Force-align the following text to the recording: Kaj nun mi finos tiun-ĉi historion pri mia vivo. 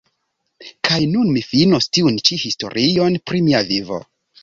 Kaj 0.89 0.97
nun 1.11 1.29
mi 1.35 1.45
finos 1.51 1.89
tiun-ĉi 1.99 2.41
historion 2.47 3.23
pri 3.29 3.47
mia 3.51 3.67
vivo. 3.73 4.05